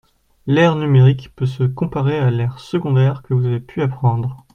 [0.47, 4.47] L’ère numérique peut se comparer à l’ère secondaire que vous avez pu apprendre.